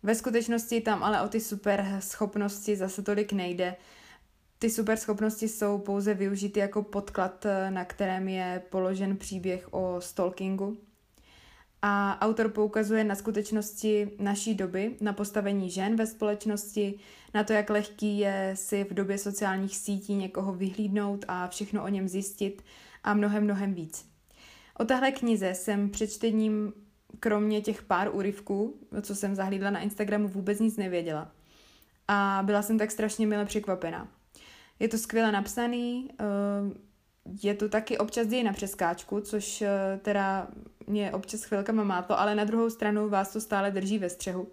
Ve 0.02 0.14
skutečnosti 0.14 0.80
tam 0.80 1.02
ale 1.02 1.23
o 1.23 1.28
ty 1.28 1.40
super 1.40 1.97
schopnosti 1.99 2.76
zase 2.76 3.02
tolik 3.02 3.32
nejde. 3.32 3.76
Ty 4.59 4.71
super 4.71 4.97
schopnosti 4.97 5.49
jsou 5.49 5.78
pouze 5.78 6.14
využity 6.14 6.61
jako 6.61 6.82
podklad, 6.82 7.47
eh, 7.47 7.71
na 7.71 7.85
kterém 7.85 8.28
je 8.28 8.62
položen 8.71 9.16
příběh 9.16 9.75
o 9.75 9.97
stalkingu. 10.00 10.76
A 11.83 12.19
autor 12.21 12.49
poukazuje 12.49 13.05
na 13.05 13.15
skutečnosti 13.15 14.11
naší 14.19 14.55
doby, 14.55 14.97
na 15.01 15.12
postavení 15.12 15.71
žen 15.71 15.97
ve 15.97 16.07
společnosti, 16.07 16.99
na 17.35 17.45
to, 17.45 17.53
jak 17.53 17.71
lehký 17.71 18.19
je 18.19 18.53
si 18.55 18.85
v 18.85 18.95
době 18.95 19.19
sociálních 19.19 19.77
sítí 19.77 20.15
někoho 20.15 20.53
vyhlídnout 20.53 21.25
a 21.29 21.49
všechno 21.49 21.85
o 21.85 21.89
něm 21.89 22.09
zjistit 22.09 22.62
a 23.05 23.15
mnohem, 23.15 23.45
mnohem 23.45 23.75
víc. 23.75 24.07
O 24.79 24.85
tahle 24.85 25.12
knize 25.12 25.55
jsem 25.55 25.91
před 25.91 26.12
čtením 26.12 26.73
kromě 27.21 27.61
těch 27.61 27.83
pár 27.83 28.11
úryvků, 28.12 28.75
co 29.03 29.15
jsem 29.15 29.35
zahlídla 29.35 29.71
na 29.71 29.81
Instagramu, 29.81 30.29
vůbec 30.29 30.61
nic 30.61 30.77
nevěděla. 30.77 31.33
A 32.09 32.43
byla 32.45 32.62
jsem 32.62 32.79
tak 32.79 32.91
strašně 32.91 33.27
mile 33.27 33.45
překvapená. 33.45 34.09
Je 34.79 34.89
to 34.89 34.99
skvěle 34.99 35.33
napsaný, 35.33 36.11
eh, 36.21 36.25
je 37.43 37.55
to 37.55 37.69
taky 37.69 37.99
občas 37.99 38.26
děje 38.26 38.45
na 38.45 38.52
přeskáčku, 38.52 39.21
což 39.21 39.62
eh, 39.62 40.00
teda 40.02 40.49
mě 40.87 41.12
občas 41.12 41.43
chvilkama 41.43 41.85
mátlo, 41.85 42.21
ale 42.21 42.35
na 42.35 42.45
druhou 42.45 42.71
stranu 42.71 43.09
vás 43.09 43.33
to 43.33 43.41
stále 43.41 43.71
drží 43.71 43.99
ve 43.99 44.09
střehu. 44.09 44.49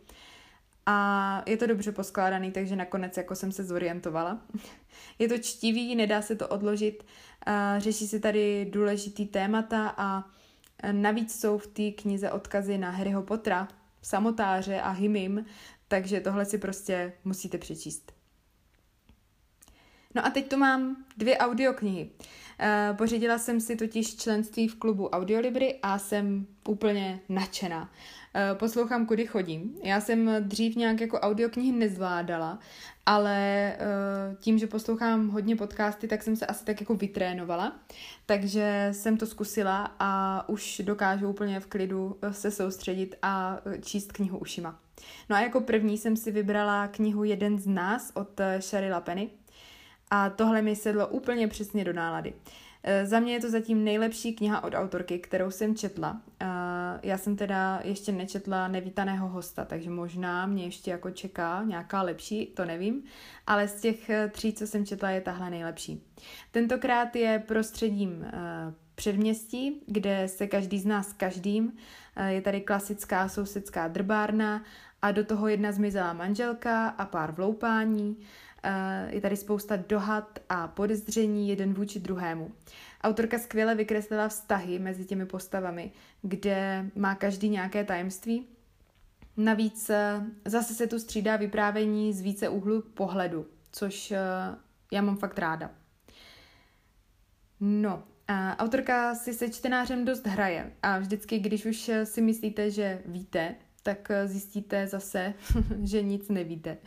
A 0.86 1.44
je 1.46 1.58
to 1.58 1.68
dobře 1.68 1.92
poskládaný, 1.92 2.52
takže 2.52 2.76
nakonec 2.76 3.18
jako 3.18 3.36
jsem 3.36 3.52
se 3.52 3.64
zorientovala. 3.64 4.42
Je 5.20 5.28
to 5.28 5.38
čtivý, 5.38 5.96
nedá 5.96 6.22
se 6.22 6.36
to 6.36 6.48
odložit, 6.48 7.06
řeší 7.78 8.08
se 8.08 8.20
tady 8.20 8.66
důležitý 8.66 9.26
témata 9.26 9.94
a 9.98 10.24
navíc 10.92 11.40
jsou 11.40 11.58
v 11.58 11.68
té 11.68 11.92
knize 11.92 12.32
odkazy 12.32 12.78
na 12.78 12.90
Harryho 12.90 13.24
Pottera, 13.24 13.68
samotáře 14.02 14.82
a 14.82 14.90
Himim, 14.90 15.46
takže 15.88 16.20
tohle 16.20 16.46
si 16.46 16.58
prostě 16.58 17.14
musíte 17.24 17.58
přečíst. 17.58 18.12
No 20.16 20.26
a 20.26 20.30
teď 20.30 20.50
tu 20.50 20.58
mám 20.58 21.06
dvě 21.18 21.38
audioknihy. 21.38 22.10
Uh, 22.60 22.98
pořídila 22.98 23.38
jsem 23.38 23.62
si 23.62 23.76
totiž 23.76 24.16
členství 24.16 24.68
v 24.68 24.76
klubu 24.76 25.08
Audiolibry 25.08 25.80
a 25.84 26.00
jsem 26.00 26.46
úplně 26.68 27.20
nadšená. 27.30 27.82
Uh, 27.82 28.58
poslouchám, 28.58 29.06
kudy 29.06 29.26
chodím. 29.26 29.76
Já 29.84 30.02
jsem 30.02 30.32
dřív 30.40 30.76
nějak 30.76 31.02
jako 31.02 31.20
audioknihy 31.20 31.72
nezvládala, 31.72 32.60
ale 33.06 33.74
uh, 33.80 34.36
tím, 34.36 34.58
že 34.58 34.68
poslouchám 34.68 35.30
hodně 35.30 35.56
podcasty, 35.56 36.08
tak 36.08 36.24
jsem 36.24 36.36
se 36.36 36.46
asi 36.46 36.66
tak 36.66 36.80
jako 36.80 36.96
vytrénovala. 36.96 37.80
Takže 38.26 38.90
jsem 38.92 39.18
to 39.18 39.26
zkusila 39.26 39.96
a 40.00 40.44
už 40.50 40.82
dokážu 40.86 41.30
úplně 41.30 41.60
v 41.60 41.66
klidu 41.66 42.18
se 42.32 42.52
soustředit 42.52 43.16
a 43.22 43.58
číst 43.82 44.12
knihu 44.12 44.38
ušima. 44.38 44.80
No 45.30 45.36
a 45.36 45.42
jako 45.42 45.62
první 45.62 45.98
jsem 45.98 46.16
si 46.16 46.32
vybrala 46.32 46.88
knihu 46.88 47.24
Jeden 47.24 47.60
z 47.60 47.68
nás 47.68 48.12
od 48.16 48.42
Sherry 48.60 48.90
Penny. 49.00 49.30
A 50.10 50.30
tohle 50.30 50.62
mi 50.62 50.76
sedlo 50.76 51.08
úplně 51.08 51.48
přesně 51.48 51.84
do 51.84 51.94
nálady. 51.94 52.34
E, 52.84 53.06
za 53.06 53.20
mě 53.20 53.34
je 53.34 53.40
to 53.40 53.50
zatím 53.50 53.84
nejlepší 53.84 54.34
kniha 54.34 54.64
od 54.64 54.74
autorky, 54.74 55.20
kterou 55.20 55.52
jsem 55.52 55.76
četla. 55.76 56.22
E, 56.40 56.46
já 57.04 57.18
jsem 57.18 57.36
teda 57.36 57.80
ještě 57.84 58.12
nečetla 58.12 58.68
Nevítaného 58.68 59.28
hosta, 59.28 59.66
takže 59.66 59.90
možná 59.90 60.46
mě 60.46 60.64
ještě 60.64 60.92
jako 60.92 61.12
čeká 61.12 61.64
nějaká 61.64 62.02
lepší, 62.02 62.46
to 62.46 62.66
nevím, 62.66 63.04
ale 63.48 63.68
z 63.68 63.82
těch 63.82 64.10
e, 64.10 64.28
tří, 64.28 64.54
co 64.54 64.68
jsem 64.68 64.86
četla, 64.86 65.10
je 65.10 65.22
tahle 65.22 65.50
nejlepší. 65.50 66.04
Tentokrát 66.52 67.16
je 67.16 67.44
prostředím 67.48 68.26
předměstí, 68.96 69.84
kde 69.88 70.28
se 70.28 70.48
každý 70.48 70.80
zná 70.80 71.04
s 71.04 71.14
každým. 71.14 71.74
Je 72.28 72.42
tady 72.42 72.62
klasická 72.62 73.30
sousedská 73.30 73.88
drbárna 73.88 74.64
a 75.02 75.12
do 75.12 75.24
toho 75.24 75.48
jedna 75.48 75.72
zmizelá 75.72 76.14
manželka 76.14 76.88
a 76.88 77.06
pár 77.06 77.32
vloupání. 77.32 78.18
Eh, 78.64 79.16
je 79.16 79.22
tady 79.22 79.38
spousta 79.38 79.76
dohad 79.76 80.40
a 80.50 80.68
podezření 80.68 81.50
jeden 81.50 81.74
vůči 81.74 82.00
druhému. 82.00 82.52
Autorka 83.02 83.40
skvěle 83.40 83.76
vykreslila 83.76 84.28
vztahy 84.28 84.80
mezi 84.80 85.06
těmi 85.06 85.26
postavami, 85.26 85.92
kde 86.22 86.86
má 86.96 87.16
každý 87.16 87.50
nějaké 87.50 87.84
tajemství. 87.84 88.48
Navíc 89.38 89.90
eh, 89.90 90.22
zase 90.46 90.74
se 90.74 90.88
tu 90.88 91.00
střídá 91.00 91.36
vyprávění 91.36 92.14
z 92.14 92.22
více 92.22 92.50
úhlu 92.50 92.82
pohledu, 92.82 93.46
což 93.72 94.12
eh, 94.12 94.18
já 94.92 95.02
mám 95.02 95.18
fakt 95.18 95.40
ráda. 95.40 95.72
No, 97.60 98.04
autorka 98.58 99.16
si 99.16 99.34
se 99.34 99.50
čtenářem 99.50 100.06
dost 100.06 100.28
hraje 100.28 100.72
a 100.84 101.00
vždycky, 101.00 101.40
když 101.40 101.66
už 101.66 101.92
si 102.04 102.22
myslíte, 102.22 102.72
že 102.72 103.02
víte, 103.06 103.56
tak 103.84 104.12
zjistíte 104.26 104.88
zase, 104.88 105.34
že 105.84 106.02
nic 106.02 106.30
nevíte. 106.30 106.78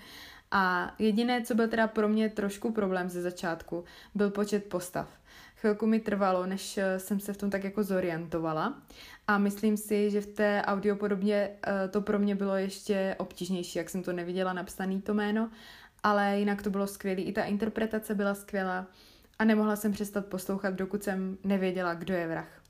A 0.54 0.94
jediné, 0.98 1.42
co 1.42 1.54
byl 1.54 1.68
teda 1.68 1.86
pro 1.86 2.08
mě 2.08 2.28
trošku 2.28 2.72
problém 2.72 3.08
ze 3.08 3.22
začátku, 3.22 3.84
byl 4.14 4.30
počet 4.30 4.64
postav. 4.64 5.08
Chvilku 5.56 5.86
mi 5.86 6.00
trvalo, 6.00 6.46
než 6.46 6.78
eh, 6.78 6.98
jsem 6.98 7.20
se 7.20 7.32
v 7.32 7.36
tom 7.36 7.50
tak 7.50 7.64
jako 7.64 7.82
zorientovala 7.82 8.82
a 9.28 9.38
myslím 9.38 9.76
si, 9.76 10.10
že 10.10 10.20
v 10.20 10.26
té 10.26 10.62
audiopodobně 10.66 11.50
eh, 11.66 11.88
to 11.88 12.00
pro 12.00 12.18
mě 12.18 12.34
bylo 12.34 12.56
ještě 12.56 13.16
obtížnější, 13.18 13.78
jak 13.78 13.90
jsem 13.90 14.02
to 14.02 14.12
neviděla 14.12 14.52
napsaný 14.52 15.02
to 15.02 15.14
jméno, 15.14 15.50
ale 16.02 16.38
jinak 16.38 16.62
to 16.62 16.70
bylo 16.70 16.86
skvělé, 16.86 17.20
i 17.20 17.32
ta 17.32 17.44
interpretace 17.44 18.14
byla 18.14 18.34
skvělá 18.34 18.86
a 19.38 19.44
nemohla 19.44 19.76
jsem 19.76 19.92
přestat 19.92 20.26
poslouchat, 20.26 20.74
dokud 20.74 21.02
jsem 21.04 21.38
nevěděla, 21.44 21.94
kdo 21.94 22.14
je 22.14 22.28
vrah. 22.28 22.62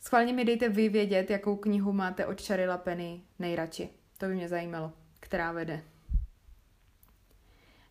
Schválně 0.00 0.32
mi 0.32 0.44
dejte 0.44 0.68
vy 0.68 0.88
vědět, 0.88 1.30
jakou 1.30 1.56
knihu 1.56 1.92
máte 1.92 2.26
od 2.26 2.40
Sharila 2.40 2.78
Penny 2.78 3.20
nejradši. 3.38 3.88
To 4.18 4.26
by 4.26 4.34
mě 4.34 4.48
zajímalo, 4.48 4.92
která 5.20 5.52
vede. 5.52 5.82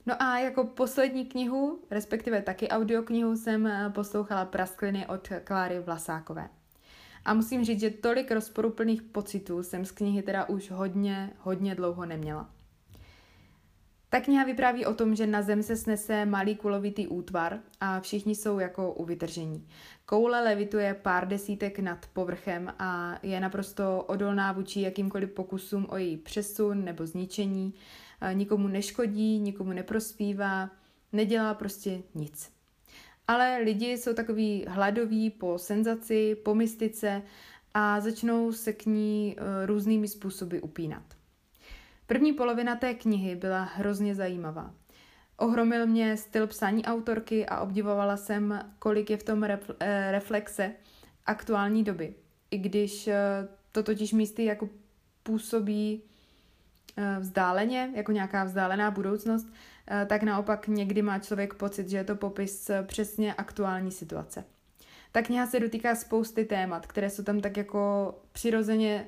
No 0.08 0.22
a 0.22 0.40
jako 0.40 0.64
poslední 0.64 1.26
knihu, 1.26 1.80
respektive 1.92 2.42
taky 2.42 2.68
audioknihu, 2.68 3.36
jsem 3.36 3.68
eh, 3.68 3.92
poslouchala 3.96 4.46
Praskliny 4.46 5.08
od 5.08 5.30
Kláry 5.44 5.80
Vlasákové. 5.80 6.50
A 7.26 7.34
musím 7.34 7.66
říct, 7.66 7.80
že 7.80 7.90
tolik 7.90 8.32
rozporuplných 8.32 9.02
pocitů 9.02 9.64
jsem 9.64 9.86
z 9.86 9.92
knihy 9.92 10.22
teda 10.22 10.50
už 10.50 10.72
hodně, 10.72 11.34
hodně 11.40 11.76
dlouho 11.76 12.06
neměla. 12.06 12.50
Ta 14.10 14.20
kniha 14.22 14.44
vypráví 14.44 14.86
o 14.86 14.94
tom, 14.94 15.16
že 15.16 15.28
na 15.28 15.42
zem 15.42 15.64
se 15.64 15.76
snese 15.76 16.26
malý 16.26 16.56
kulovitý 16.56 17.08
útvar 17.08 17.60
a 17.82 18.00
všichni 18.00 18.36
jsou 18.36 18.60
jako 18.60 18.94
u 18.94 19.06
vytržení. 19.06 19.68
Koule 20.06 20.44
levituje 20.44 20.94
pár 20.94 21.28
desítek 21.28 21.80
nad 21.80 22.06
povrchem 22.14 22.74
a 22.80 23.20
je 23.24 23.40
naprosto 23.40 24.04
odolná 24.08 24.52
vůči 24.52 24.82
jakýmkoliv 24.82 25.32
pokusům 25.32 25.88
o 25.90 25.98
její 25.98 26.18
přesun 26.18 26.86
nebo 26.86 27.06
zničení 27.06 27.74
nikomu 28.33 28.67
neškodí, 28.67 29.39
nikomu 29.39 29.74
neprospívá, 29.74 30.69
nedělá 31.13 31.53
prostě 31.53 32.01
nic. 32.15 32.51
Ale 33.27 33.57
lidi 33.57 33.97
jsou 33.97 34.13
takový 34.13 34.65
hladoví 34.67 35.29
po 35.29 35.57
senzaci, 35.57 36.36
po 36.36 36.55
mystice 36.55 37.21
a 37.74 38.00
začnou 38.00 38.51
se 38.51 38.74
k 38.74 38.86
ní 38.86 39.36
e, 39.38 39.65
různými 39.65 40.07
způsoby 40.07 40.57
upínat. 40.62 41.03
První 42.07 42.33
polovina 42.33 42.75
té 42.75 42.93
knihy 42.93 43.36
byla 43.36 43.63
hrozně 43.63 44.15
zajímavá. 44.15 44.74
Ohromil 45.38 45.86
mě 45.86 46.17
styl 46.17 46.47
psaní 46.47 46.86
autorky 46.86 47.45
a 47.45 47.59
obdivovala 47.59 48.17
jsem, 48.17 48.71
kolik 48.79 49.09
je 49.09 49.17
v 49.17 49.24
tom 49.24 49.43
e, 49.43 49.59
reflexe 50.12 50.74
aktuální 51.25 51.83
doby. 51.83 52.15
I 52.51 52.57
když 52.57 53.07
e, 53.07 53.47
to 53.71 53.83
totiž 53.83 54.13
místy 54.13 54.45
jako 54.45 54.69
působí 55.24 56.03
vzdáleně, 57.20 57.89
jako 57.96 58.12
nějaká 58.12 58.44
vzdálená 58.44 58.92
budoucnost, 58.92 59.48
eh, 59.88 60.06
tak 60.06 60.24
naopak 60.24 60.68
někdy 60.68 61.01
má 61.01 61.20
člověk 61.20 61.54
pocit, 61.54 61.89
že 61.89 61.98
je 61.98 62.04
to 62.04 62.16
popis 62.16 62.72
přesně 62.86 63.34
aktuální 63.34 63.92
situace. 63.92 64.44
Ta 65.12 65.22
kniha 65.22 65.48
se 65.48 65.60
dotýká 65.60 65.96
spousty 65.96 66.46
témat, 66.46 66.88
které 66.88 67.10
jsou 67.10 67.24
tam 67.24 67.39
tak 67.39 67.58
jako 67.58 68.13
přirozeně 68.32 69.08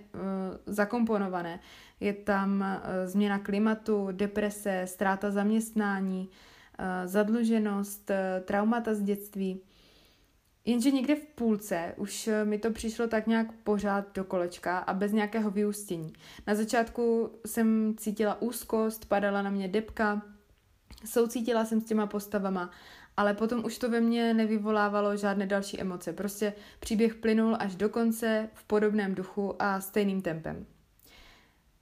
zakomponované. 0.65 1.59
Je 1.99 2.13
tam 2.13 2.65
změna 3.05 3.39
klimatu, 3.39 4.07
deprese, 4.11 4.81
ztráta 4.85 5.31
zaměstnání, 5.31 6.29
zadluženost, 7.05 8.11
traumata 8.45 8.93
z 8.93 9.01
dětství. 9.01 9.61
Jenže 10.65 10.91
někde 10.91 11.15
v 11.15 11.25
půlce 11.25 11.93
už 11.97 12.27
eh, 12.27 12.45
mi 12.45 12.57
to 12.57 12.71
přišlo 12.71 13.07
tak 13.07 13.27
nějak 13.27 13.51
pořád 13.51 14.15
do 14.15 14.23
kolečka 14.23 14.77
a 14.77 14.93
bez 14.93 15.11
nějakého 15.11 15.51
vyústění. 15.51 16.13
Na 16.47 16.55
začátku 16.55 17.31
jsem 17.45 17.95
cítila 17.97 18.41
úzkost, 18.41 19.05
padala 19.05 19.41
na 19.41 19.49
mě 19.49 19.67
depka, 19.67 20.21
soucítila 21.05 21.65
jsem 21.65 21.81
s 21.81 21.85
těma 21.85 22.07
postavama, 22.07 22.71
ale 23.17 23.33
potom 23.33 23.65
už 23.65 23.77
to 23.77 23.89
ve 23.89 24.01
mně 24.01 24.33
nevyvolávalo 24.33 25.17
žádné 25.17 25.47
další 25.47 25.81
emoce. 25.81 26.13
Prostě 26.13 26.53
příběh 26.79 27.15
plynul 27.15 27.57
až 27.59 27.75
do 27.75 27.89
konce 27.89 28.49
v 28.53 28.63
podobném 28.63 29.15
duchu 29.15 29.55
a 29.59 29.81
stejným 29.81 30.21
tempem. 30.21 30.65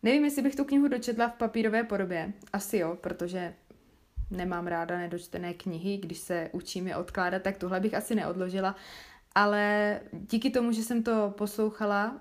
Nevím, 0.04 0.26
jestli 0.26 0.42
bych 0.42 0.56
tu 0.56 0.64
knihu 0.64 0.88
dočetla 0.88 1.30
v 1.30 1.38
papírové 1.38 1.84
podobě. 1.84 2.34
Asi 2.54 2.78
jo, 2.78 2.98
protože 3.02 3.54
nemám 4.32 4.68
ráda 4.68 4.98
nedočtené 4.98 5.54
knihy, 5.54 5.98
když 5.98 6.18
se 6.18 6.50
učím 6.52 6.88
je 6.88 6.96
odkládat, 6.96 7.42
tak 7.42 7.58
tuhle 7.58 7.80
bych 7.80 7.94
asi 7.94 8.16
neodložila. 8.16 8.76
Ale 9.36 10.00
díky 10.12 10.50
tomu, 10.50 10.72
že 10.72 10.84
jsem 10.84 11.04
to 11.04 11.34
poslouchala 11.38 12.12
uh, 12.12 12.18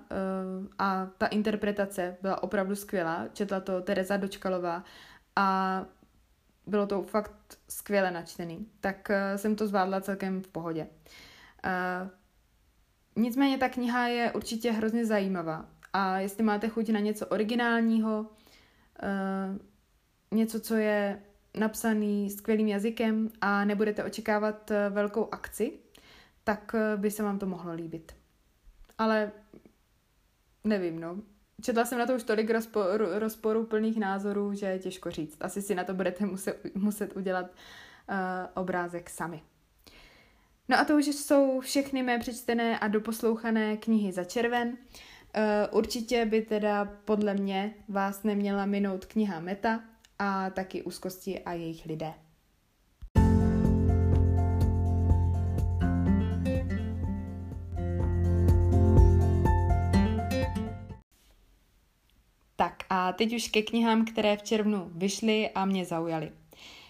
a 0.79 1.07
ta 1.17 1.27
interpretace 1.27 2.17
byla 2.21 2.43
opravdu 2.43 2.75
skvělá, 2.75 3.27
četla 3.33 3.59
to 3.59 3.81
Tereza 3.81 4.17
Dočkalová 4.17 4.83
a 5.35 5.85
bylo 6.67 6.87
to 6.87 7.03
fakt 7.03 7.57
skvěle 7.69 8.11
načtený, 8.11 8.67
tak 8.79 9.09
uh, 9.09 9.37
jsem 9.37 9.55
to 9.55 9.67
zvládla 9.67 10.01
celkem 10.01 10.41
v 10.41 10.47
pohodě. 10.47 10.87
Uh, 11.65 12.09
nicméně 13.23 13.57
ta 13.57 13.69
kniha 13.69 14.07
je 14.07 14.31
určitě 14.31 14.71
hrozně 14.71 15.05
zajímavá 15.05 15.65
a 15.93 16.19
jestli 16.19 16.43
máte 16.43 16.69
chuť 16.69 16.89
na 16.89 16.99
něco 16.99 17.27
originálního, 17.27 18.25
něco, 20.31 20.59
co 20.59 20.75
je 20.75 21.21
napsaný 21.57 22.29
skvělým 22.29 22.67
jazykem 22.67 23.29
a 23.41 23.65
nebudete 23.65 24.03
očekávat 24.03 24.71
velkou 24.89 25.29
akci, 25.31 25.71
tak 26.43 26.75
by 26.95 27.11
se 27.11 27.23
vám 27.23 27.39
to 27.39 27.45
mohlo 27.45 27.73
líbit. 27.73 28.11
Ale 28.97 29.31
nevím, 30.63 30.99
no. 30.99 31.17
Četla 31.61 31.85
jsem 31.85 31.99
na 31.99 32.05
to 32.05 32.15
už 32.15 32.23
tolik 32.23 32.49
rozporu, 32.49 33.05
rozporu 33.11 33.65
plných 33.65 33.97
názorů, 33.97 34.53
že 34.53 34.65
je 34.65 34.79
těžko 34.79 35.11
říct. 35.11 35.37
Asi 35.41 35.61
si 35.61 35.75
na 35.75 35.83
to 35.83 35.93
budete 35.93 36.25
muset, 36.25 36.75
muset 36.75 37.15
udělat 37.17 37.45
uh, 37.45 38.15
obrázek 38.53 39.09
sami. 39.09 39.41
No 40.69 40.79
a 40.79 40.85
to 40.85 40.95
už 40.95 41.05
jsou 41.05 41.59
všechny 41.59 42.03
mé 42.03 42.19
přečtené 42.19 42.79
a 42.79 42.87
doposlouchané 42.87 43.77
knihy 43.77 44.11
za 44.11 44.23
červen. 44.23 44.77
Určitě 45.71 46.25
by 46.25 46.41
teda 46.41 46.85
podle 47.05 47.33
mě 47.33 47.73
vás 47.87 48.23
neměla 48.23 48.65
minout 48.65 49.05
kniha 49.05 49.39
Meta 49.39 49.83
a 50.19 50.49
taky 50.49 50.83
úzkosti 50.83 51.39
a 51.39 51.53
jejich 51.53 51.85
lidé. 51.85 52.13
Tak 62.55 62.83
a 62.89 63.13
teď 63.13 63.35
už 63.35 63.47
ke 63.47 63.61
knihám, 63.61 64.05
které 64.05 64.37
v 64.37 64.43
červnu 64.43 64.91
vyšly 64.95 65.49
a 65.49 65.65
mě 65.65 65.85
zaujaly. 65.85 66.31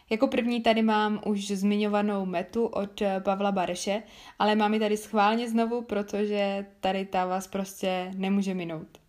Jako 0.10 0.28
první 0.28 0.62
tady 0.62 0.82
mám 0.82 1.22
už 1.26 1.48
zmiňovanou 1.48 2.26
metu 2.26 2.66
od 2.66 3.02
Pavla 3.20 3.52
Bareše, 3.52 4.04
ale 4.40 4.56
mám 4.56 4.74
ji 4.74 4.80
tady 4.80 4.98
schválně 4.98 5.50
znovu, 5.50 5.82
protože 5.82 6.66
tady 6.80 7.06
ta 7.06 7.26
vás 7.26 7.48
prostě 7.48 8.12
nemůže 8.16 8.54
minout. 8.54 9.07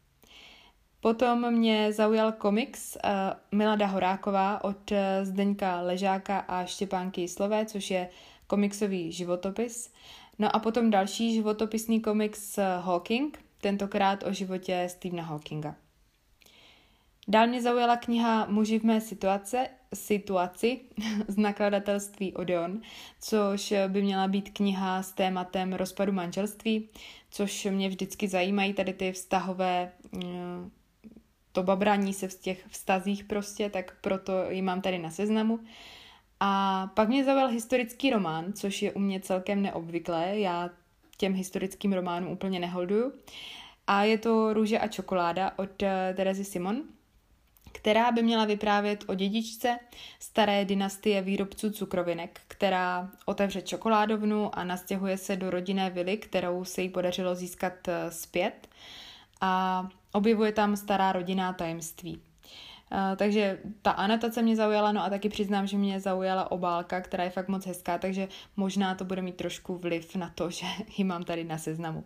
Potom 1.01 1.51
mě 1.51 1.93
zaujal 1.93 2.33
komiks 2.33 2.97
uh, 2.97 3.11
Milada 3.59 3.87
Horáková 3.87 4.65
od 4.65 4.91
uh, 4.91 4.99
Zdeňka 5.23 5.81
Ležáka 5.81 6.39
a 6.39 6.65
Štěpánky 6.65 7.29
Slové, 7.29 7.67
což 7.67 7.91
je 7.91 8.09
komiksový 8.47 9.13
životopis. 9.13 9.93
No 10.39 10.57
a 10.57 10.59
potom 10.59 10.91
další 10.91 11.35
životopisný 11.35 12.01
komiks 12.01 12.59
uh, 12.59 12.65
Hawking, 12.85 13.45
tentokrát 13.61 14.23
o 14.23 14.33
životě 14.33 14.87
Stephena 14.91 15.23
Hawkinga. 15.23 15.77
Dál 17.29 17.47
mě 17.47 17.63
zaujala 17.63 17.97
kniha 17.97 18.47
Muži 18.47 18.79
v 18.79 18.83
mé 18.83 19.01
situace, 19.01 19.69
situaci 19.95 20.81
z 21.29 21.37
nakladatelství 21.37 22.35
Odeon, 22.35 22.81
což 23.21 23.75
by 23.89 24.03
měla 24.03 24.29
být 24.29 24.51
kniha 24.51 25.03
s 25.03 25.13
tématem 25.13 25.73
rozpadu 25.73 26.13
manželství, 26.13 26.89
což 27.31 27.65
mě 27.65 27.89
vždycky 27.89 28.29
zajímají 28.29 28.75
tady 28.75 28.93
ty 28.93 29.13
vztahové 29.13 29.93
eh, 30.17 30.19
to 31.59 31.63
babrání 31.63 32.15
se 32.15 32.29
v 32.29 32.41
těch 32.41 32.67
vztazích 32.67 33.25
prostě, 33.25 33.71
tak 33.71 33.95
proto 34.01 34.33
ji 34.51 34.63
mám 34.63 34.81
tady 34.81 34.99
na 34.99 35.11
seznamu. 35.11 35.61
A 36.41 36.87
pak 36.95 37.09
mě 37.09 37.25
zaujal 37.25 37.49
historický 37.49 38.11
román, 38.11 38.53
což 38.53 38.83
je 38.83 38.93
u 38.93 38.99
mě 38.99 39.21
celkem 39.21 39.63
neobvyklé, 39.63 40.39
já 40.39 40.71
těm 41.17 41.35
historickým 41.35 41.93
románům 41.93 42.33
úplně 42.33 42.61
neholduju. 42.61 43.13
A 43.87 44.03
je 44.03 44.19
to 44.19 44.53
Růže 44.53 44.79
a 44.79 44.89
čokoláda 44.89 45.53
od 45.57 45.83
eh, 45.83 46.15
Terezy 46.17 46.45
Simon, 46.45 46.83
která 47.73 48.13
by 48.13 48.23
měla 48.23 48.45
vyprávět 48.45 49.05
o 49.07 49.15
dědičce 49.15 49.79
staré 50.19 50.65
dynastie 50.65 51.23
výrobců 51.23 51.71
cukrovinek, 51.71 52.41
která 52.49 53.11
otevře 53.27 53.63
čokoládovnu 53.63 54.59
a 54.59 54.65
nastěhuje 54.65 55.19
se 55.19 55.37
do 55.37 55.51
rodinné 55.51 55.91
vily, 55.91 56.17
kterou 56.17 56.65
se 56.65 56.83
jí 56.83 56.89
podařilo 56.89 57.35
získat 57.35 57.89
eh, 57.89 58.11
zpět 58.11 58.69
a 59.41 59.89
objevuje 60.13 60.53
tam 60.53 60.77
stará 60.77 61.13
rodinná 61.13 61.53
tajemství. 61.53 62.21
Uh, 62.93 63.17
takže 63.17 63.59
ta 63.83 63.91
anotace 63.91 64.43
mě 64.43 64.57
zaujala, 64.57 64.93
no 64.93 65.05
a 65.05 65.11
taky 65.11 65.29
přiznám, 65.29 65.67
že 65.67 65.77
mě 65.77 66.01
zaujala 66.01 66.51
obálka, 66.51 67.01
která 67.01 67.25
je 67.25 67.31
fakt 67.31 67.49
moc 67.49 67.67
hezká, 67.67 67.99
takže 67.99 68.29
možná 68.57 68.95
to 68.95 69.05
bude 69.05 69.23
mít 69.23 69.37
trošku 69.37 69.79
vliv 69.79 70.17
na 70.17 70.31
to, 70.35 70.51
že 70.59 70.67
ji 70.97 71.05
mám 71.05 71.25
tady 71.25 71.45
na 71.45 71.59
seznamu. 71.59 72.05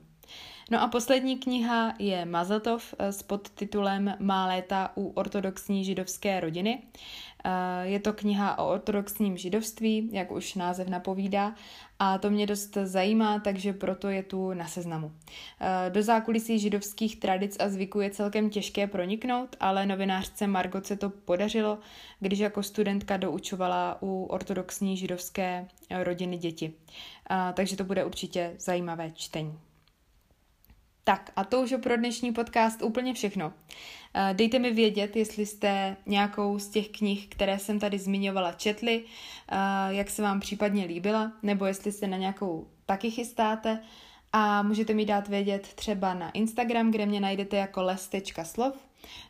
No 0.73 0.83
a 0.83 0.89
poslední 0.89 1.39
kniha 1.39 1.95
je 1.99 2.25
Mazatov 2.25 2.95
eh, 2.99 3.13
s 3.13 3.23
podtitulem 3.23 4.15
Má 4.19 4.47
léta 4.47 4.93
u 4.97 5.09
ortodoxní 5.09 5.85
židovské 5.85 6.41
rodiny. 6.41 6.83
Eh, 7.45 7.51
je 7.83 8.01
to 8.01 8.13
kniha 8.13 8.59
o 8.59 8.71
ortodoxním 8.71 9.37
židovství, 9.37 10.09
jak 10.13 10.31
už 10.31 10.55
název 10.55 10.89
napovídá, 10.89 11.55
a 11.99 12.19
to 12.19 12.31
mě 12.31 12.47
dost 12.47 12.77
zajímá, 12.85 13.39
takže 13.39 13.73
proto 13.73 14.09
je 14.09 14.23
tu 14.23 14.55
na 14.55 14.67
seznamu. 14.67 15.13
Eh, 15.61 15.91
do 15.91 16.03
zákulisí 16.03 16.59
židovských 16.59 17.21
tradic 17.21 17.57
a 17.61 17.69
zvyků 17.69 18.01
je 18.01 18.11
celkem 18.11 18.51
těžké 18.51 18.87
proniknout, 18.87 19.57
ale 19.61 19.87
novinářce 19.87 20.47
Margot 20.47 20.87
se 20.87 20.97
to 20.97 21.11
podařilo, 21.11 21.79
když 22.21 22.39
jako 22.39 22.63
studentka 22.63 23.17
doučovala 23.17 23.99
u 24.03 24.25
ortodoxní 24.25 24.97
židovské 24.97 25.69
rodiny 26.03 26.37
děti. 26.37 26.73
Takže 27.55 27.77
to 27.77 27.85
bude 27.85 28.05
určitě 28.05 28.55
zajímavé 28.59 29.11
čtení. 29.11 29.59
Tak 31.05 31.33
a 31.37 31.45
to 31.45 31.61
už 31.61 31.71
je 31.71 31.79
pro 31.79 31.97
dnešní 31.97 32.33
podcast 32.33 32.83
úplně 32.83 33.15
všechno. 33.15 33.53
Eh, 34.15 34.35
dejte 34.35 34.59
mi 34.59 34.73
vědět, 34.73 35.17
jestli 35.17 35.47
jste 35.47 35.97
nějakou 36.07 36.59
z 36.59 36.69
těch 36.69 36.89
knih, 36.89 37.29
které 37.29 37.59
jsem 37.59 37.79
tady 37.79 37.99
zmiňovala, 37.99 38.53
četli, 38.53 39.05
eh, 39.05 39.57
jak 39.89 40.11
se 40.11 40.23
vám 40.23 40.41
případně 40.41 40.85
líbila, 40.85 41.33
nebo 41.43 41.67
jestli 41.67 41.93
se 41.93 42.07
na 42.07 42.17
nějakou 42.17 42.69
taky 42.87 43.11
chystáte. 43.11 43.83
A 44.33 44.63
můžete 44.63 44.95
mi 44.95 45.05
dát 45.05 45.29
vědět 45.29 45.69
třeba 45.75 46.15
na 46.15 46.31
Instagram, 46.31 46.91
kde 46.91 47.07
mě 47.07 47.21
najdete 47.21 47.57
jako 47.57 47.83
les.slov. 47.83 48.75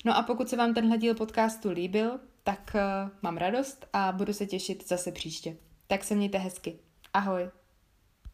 No 0.05 0.17
a 0.17 0.23
pokud 0.23 0.49
se 0.49 0.57
vám 0.57 0.75
tenhle 0.75 0.99
díl 0.99 1.15
podcastu 1.15 1.71
líbil, 1.71 2.21
tak 2.45 2.73
uh, 2.75 3.11
mám 3.23 3.37
radost 3.37 3.87
a 3.93 4.13
budu 4.13 4.33
se 4.33 4.47
těšit 4.47 4.89
zase 4.89 5.13
příště. 5.13 5.57
Tak 5.87 6.05
se 6.05 6.15
mějte 6.15 6.39
hezky. 6.39 6.79
Ahoj. 7.15 7.62